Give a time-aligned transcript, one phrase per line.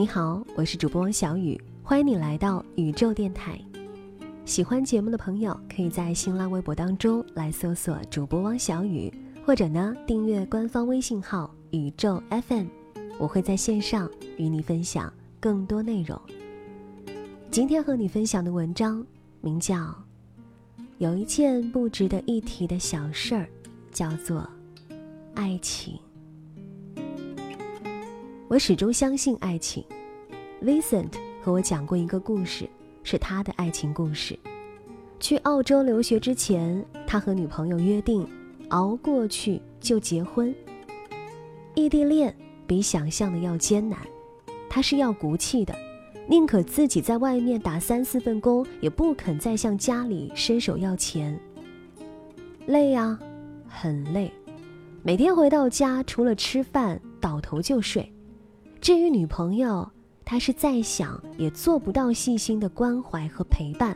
[0.00, 3.60] 你好，我是主播王小雨，欢迎你来到宇宙电台。
[4.46, 9.12] 喜欢节目的朋友，可以在新浪微博当中来搜索主播汪小雨，
[9.44, 12.64] 或者呢订阅官方微信号宇宙 FM，
[13.18, 16.18] 我会在线上与你分享更多内容。
[17.50, 19.06] 今天和你分享的文章
[19.42, 19.76] 名叫
[20.96, 23.42] 《有一件不值得一提的小事儿》，
[23.92, 24.48] 叫做
[25.34, 25.98] 爱情。
[28.50, 29.84] 我始终相信爱情。
[30.60, 32.68] Vincent 和我讲过一个故事，
[33.04, 34.36] 是他的爱情故事。
[35.20, 38.28] 去澳洲留学之前，他和女朋友约定，
[38.70, 40.52] 熬过去就结婚。
[41.76, 44.00] 异地恋比想象的要艰难，
[44.68, 45.72] 他是要骨气的，
[46.26, 51.38] 宁可自己在外面打三四份工，也不肯再向家里伸手要钱。
[52.66, 53.16] 累呀，
[53.68, 54.28] 很累，
[55.04, 58.12] 每天回到家除了吃饭，倒头就睡。
[58.80, 59.88] 至于女朋友，
[60.24, 63.94] 他是再想也做不到细心的关怀和陪伴，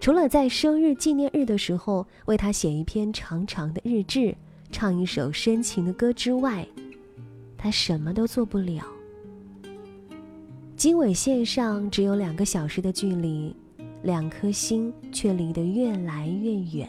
[0.00, 4.36] 除了在生日纪念日的时候为他写一篇长长的日志，
[4.70, 6.66] 唱一首深情的歌之外，
[7.56, 8.84] 他什么都做不了。
[10.76, 13.56] 经纬线上只有两个小时的距离，
[14.02, 16.88] 两颗心却离得越来越远。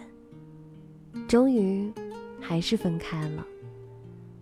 [1.25, 1.89] 终于，
[2.41, 3.45] 还是分开了。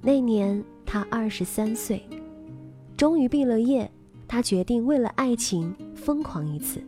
[0.02, 2.02] 那年他二十三岁。
[2.98, 3.90] 终于毕了业，
[4.28, 6.81] 他决定为了爱情疯狂一次。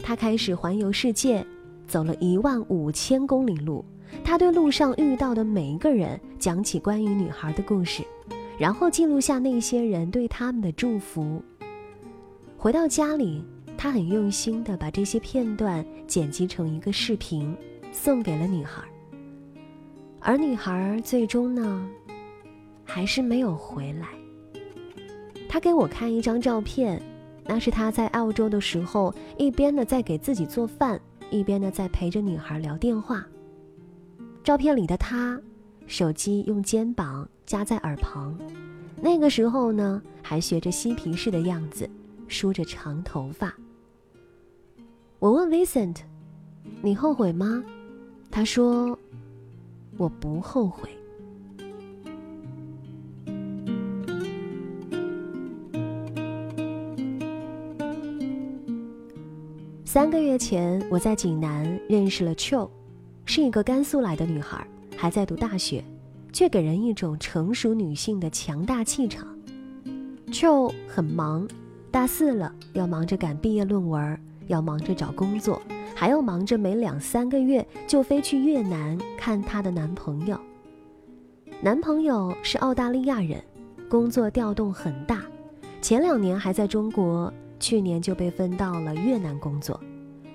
[0.00, 1.46] 他开始环游世界，
[1.86, 3.84] 走了一万五千公里路。
[4.24, 8.02] 他对路上遇到的每一个人讲起关于女孩的故事，
[8.58, 11.40] 然后记录下那些人对他们的祝福。
[12.58, 13.40] 回到家里，
[13.78, 17.56] 他很用心地把这些片段剪辑成一个视频，
[17.92, 18.82] 送给了女孩。
[20.18, 21.88] 而女孩最终呢，
[22.82, 24.08] 还是没有回来。
[25.54, 27.00] 他给我看一张照片，
[27.44, 31.00] 那是他在澳洲的时候，一边呢在给自己做饭，
[31.30, 33.24] 一边呢在陪着女孩聊电话。
[34.42, 35.40] 照片里的他，
[35.86, 38.36] 手机用肩膀夹在耳旁，
[39.00, 41.88] 那个时候呢还学着嬉皮士的样子，
[42.26, 43.54] 梳着长头发。
[45.20, 45.98] 我问 Vincent：“
[46.82, 47.62] 你后悔吗？”
[48.28, 48.98] 他说
[49.98, 50.90] ：“我不后悔。”
[59.94, 62.68] 三个月前，我在济南认识了秋，
[63.26, 64.66] 是一个甘肃来的女孩，
[64.96, 65.84] 还在读大学，
[66.32, 69.24] 却给人一种成熟女性的强大气场。
[70.32, 71.46] 秋很忙，
[71.92, 74.18] 大四了要忙着赶毕业论文，
[74.48, 75.62] 要忙着找工作，
[75.94, 80.36] 还要忙着每两三个月就飞去越南看她的男朋友。
[81.60, 83.40] 男朋友是澳大利亚人，
[83.88, 85.22] 工作调动很大，
[85.80, 87.32] 前两年还在中国。
[87.64, 89.80] 去年就被分到了越南工作，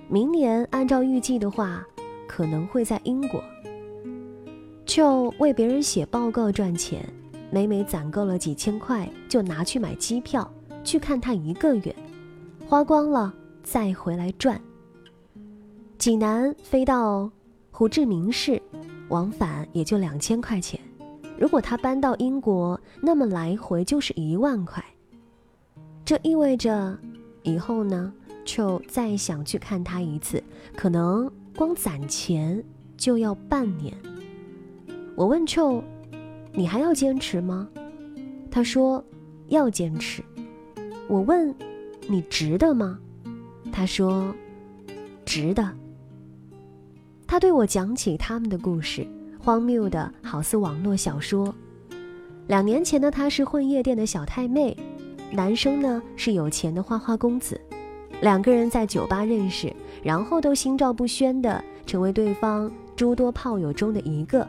[0.07, 1.85] 明年按照预计的话，
[2.27, 3.39] 可能会在英国。
[4.83, 7.07] 就为别人写报告赚钱，
[7.51, 10.51] 每每攒够了几千块，就拿去买机票
[10.83, 11.95] 去看他一个月，
[12.67, 13.31] 花光了
[13.61, 14.59] 再回来赚。
[15.99, 17.31] 济南飞到
[17.69, 18.59] 胡志明市，
[19.09, 20.79] 往返也就两千块钱，
[21.37, 24.83] 如果他搬到英国，那么来回就是一万块。
[26.03, 26.97] 这意味着。
[27.43, 28.13] 以后呢，
[28.45, 30.43] 就再想去看他一次，
[30.75, 32.63] 可能光攒钱
[32.97, 33.95] 就要半年。
[35.15, 35.83] 我问秋
[36.53, 37.67] ：“你还要坚持吗？”
[38.51, 39.03] 他说
[39.49, 40.23] ：“要坚持。”
[41.07, 41.53] 我问
[42.07, 42.99] ：“你值得吗？”
[43.71, 44.33] 他说
[45.25, 45.69] ：“值得。”
[47.27, 49.05] 他对我讲起他们的故事，
[49.39, 51.53] 荒谬的好似网络小说。
[52.47, 54.75] 两年前的他是混夜店的小太妹。
[55.31, 57.59] 男生呢是有钱的花花公子，
[58.21, 59.71] 两个人在酒吧认识，
[60.01, 64.47] 然后都心照不宣的成为对方诸多炮友中的一个。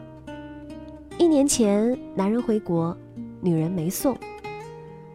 [1.17, 2.97] 一年前，男人回国，
[3.39, 4.17] 女人没送。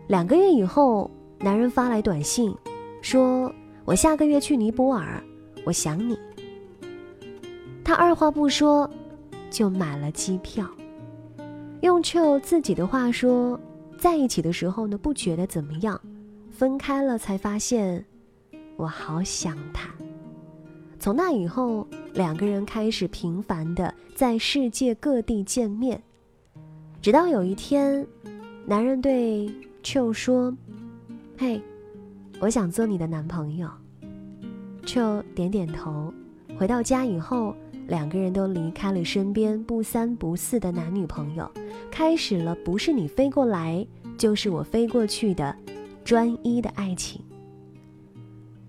[0.07, 1.11] 两个月以后，
[1.41, 2.55] 男人发来短信，
[3.03, 3.53] 说
[3.85, 5.21] ：“我下个月去尼泊尔，
[5.65, 6.17] 我想你。”
[7.83, 8.89] 他二话不说，
[9.51, 10.65] 就买了机票。
[11.81, 13.59] 用秋自己的话说，
[13.99, 16.01] 在一起的时候呢，不觉得怎么样，
[16.51, 18.05] 分开了才发现，
[18.77, 19.91] 我好想他。
[20.99, 26.03] 从那以后，两个人开始频繁的在世界各地见面，
[27.01, 28.07] 直到有一天，
[28.65, 29.51] 男人对
[29.83, 30.55] 秋说
[31.39, 31.61] ：“嘿，
[32.41, 33.69] 我想做你的男朋友。”
[34.85, 36.13] 秋点点头。
[36.59, 37.55] 回到家以后，
[37.87, 41.51] 两个人都离开了身边不三不四的男女朋友，
[41.91, 43.87] 开始了不是你飞过来，
[44.19, 45.57] 就是我飞过去的
[46.05, 47.21] 专一的爱情。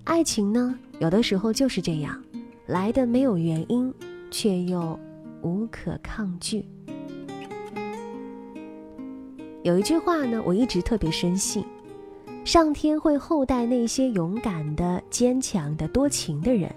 [0.03, 2.23] 爱情呢，有的时候就是这样，
[2.65, 3.93] 来的没有原因，
[4.31, 4.97] 却又
[5.41, 6.65] 无可抗拒。
[9.63, 11.65] 有一句话呢，我一直特别深信：
[12.45, 16.73] 上天会厚待那些勇敢的、坚强的、多情的人。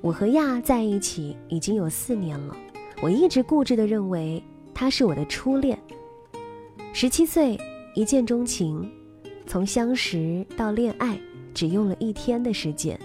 [0.00, 2.56] 我和亚在一起已经有四年了，
[3.00, 4.42] 我一直固执的认为
[4.82, 5.78] 他是我的初恋。
[6.92, 7.56] 十七岁
[7.94, 8.90] 一见钟情，
[9.46, 11.16] 从相识到恋爱
[11.54, 12.98] 只用了一天的时间。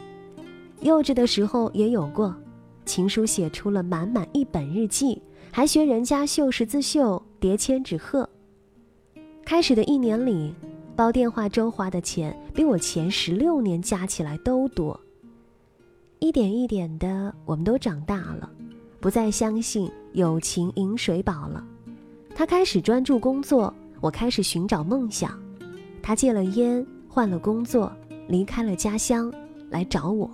[0.81, 2.35] 幼稚的时候也有过，
[2.83, 5.21] 情书写出了满满一本日记，
[5.51, 8.27] 还学人家绣十字绣、叠千纸鹤。
[9.45, 10.56] 开始的一年里，
[10.95, 15.00] 煲电话粥花的钱比我前十六年加起来都多。
[16.18, 18.50] 一点一点的，我们都长大了，
[18.99, 21.63] 不再相信友情饮水饱了。
[22.35, 25.39] 他开始专注工作，我开始寻找梦想。
[26.01, 27.91] 他戒了烟，换了工作，
[28.27, 29.33] 离开了家乡，
[29.69, 30.29] 来找我。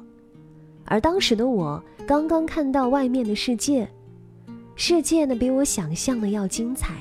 [0.85, 3.89] 而当时的我刚刚看到外面的世界，
[4.75, 6.95] 世界呢比我想象的要精彩。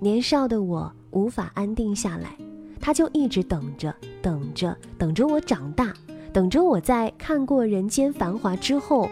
[0.00, 2.36] 年少的我无法安定下来，
[2.80, 5.92] 他就一直等着，等着，等着我长大。
[6.30, 9.08] 等着我在看过人间繁华之后，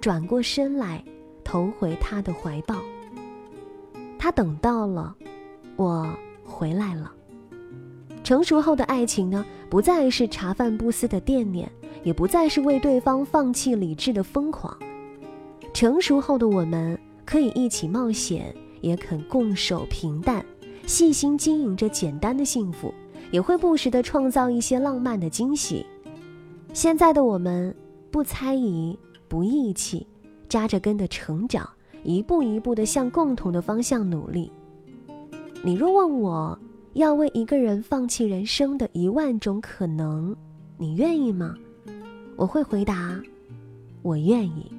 [0.00, 1.02] 转过身来，
[1.44, 2.76] 投回他的怀抱。
[4.18, 5.14] 他等到了，
[5.76, 6.08] 我
[6.44, 7.12] 回来了。
[8.24, 11.70] 成熟后的爱情呢，不再是茶饭不思的惦念，
[12.02, 14.76] 也不再是为对方放弃理智的疯狂。
[15.72, 20.44] 成熟后的我们，可以一起冒险，也肯共守平淡，
[20.86, 22.92] 细心经营着简单的幸福，
[23.30, 25.86] 也会不时的创造一些浪漫的惊喜。
[26.74, 27.74] 现在的我们，
[28.10, 28.98] 不猜疑，
[29.28, 30.06] 不义气，
[30.48, 31.68] 扎着根的成长，
[32.02, 34.50] 一步一步的向共同的方向努力。
[35.62, 36.58] 你若问我
[36.94, 40.34] 要为一个人放弃人生的一万种可能，
[40.76, 41.54] 你愿意吗？
[42.36, 43.20] 我会回答，
[44.02, 44.70] 我愿意。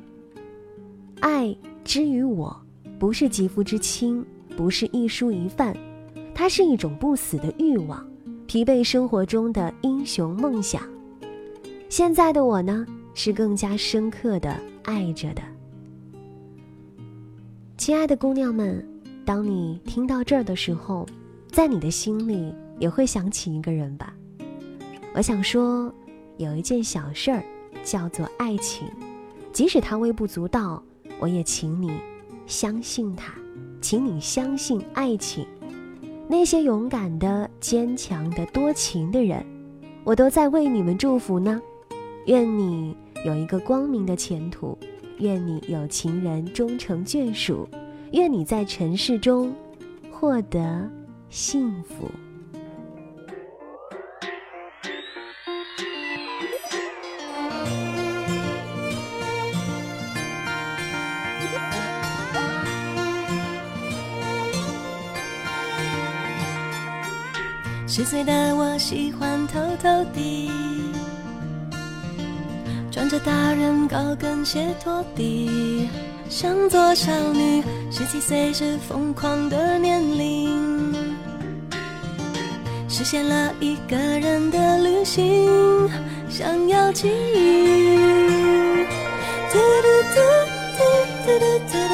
[1.19, 2.55] 爱之于我，
[2.97, 4.25] 不是肌肤之亲，
[4.55, 5.75] 不是一蔬一饭，
[6.33, 8.05] 它是一种不死的欲望，
[8.47, 10.81] 疲惫生活中的英雄梦想。
[11.89, 15.41] 现在的我呢，是更加深刻的爱着的。
[17.77, 18.85] 亲爱的姑娘们，
[19.25, 21.05] 当你听到这儿的时候，
[21.51, 24.13] 在你的心里也会想起一个人吧？
[25.15, 25.93] 我想说，
[26.37, 27.43] 有一件小事儿，
[27.83, 28.87] 叫做爱情，
[29.51, 30.83] 即使它微不足道，
[31.19, 31.91] 我也请你
[32.45, 33.33] 相信它，
[33.81, 35.47] 请你相信爱情。
[36.27, 39.43] 那些勇敢的、坚强的、多情的人，
[40.03, 41.59] 我都在为你们祝福呢。
[42.29, 42.95] 愿你
[43.25, 44.77] 有一个光明的前途，
[45.17, 47.67] 愿你有情人终成眷属，
[48.11, 49.51] 愿你在尘世中
[50.11, 50.87] 获得
[51.31, 52.07] 幸福。
[67.87, 70.88] 十岁的我喜欢偷偷地。
[72.99, 75.87] 穿着大人高跟鞋拖地
[76.27, 80.93] 像做少女十七岁时疯狂的年龄。
[82.89, 85.89] 实现了一个人的旅行
[86.27, 87.95] 想要记忆
[89.49, 90.19] 嘟嘟嘟
[90.75, 90.83] 嘟
[91.25, 91.88] 嘟嘟嘟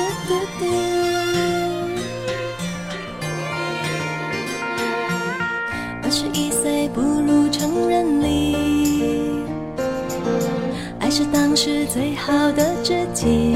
[11.18, 13.56] 是当时最好的知己，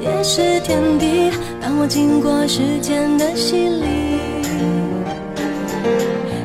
[0.00, 1.30] 也是天敌。
[1.62, 3.86] 当我经过时间的洗礼，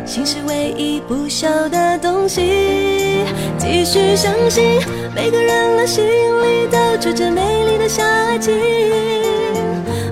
[0.05, 3.25] 心是唯一不朽的东西。
[3.57, 4.79] 继续相信，
[5.15, 8.53] 每个人的心里都住着美丽的小爱情。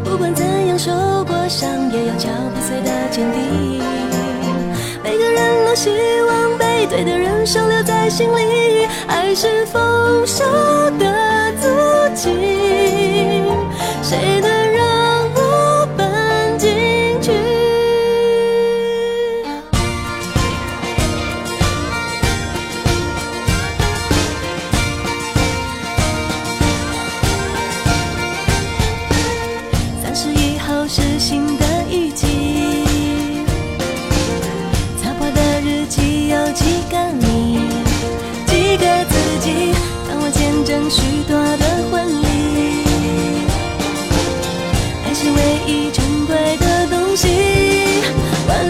[0.04, 0.92] 不管怎样受
[1.26, 4.17] 过伤，也要敲不碎的坚定。
[5.78, 5.92] 希
[6.24, 8.88] 望被对的人收留在心里。
[9.06, 10.44] 爱是丰收
[10.98, 11.70] 的足
[12.16, 12.32] 迹，
[14.02, 14.42] 谁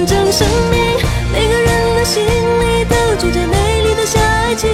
[0.06, 0.80] 真生命
[1.32, 4.70] 每个人的心里都住着美丽的小爱情